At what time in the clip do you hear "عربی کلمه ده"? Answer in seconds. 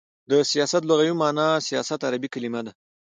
2.07-2.71